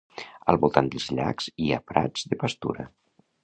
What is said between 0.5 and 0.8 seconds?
Al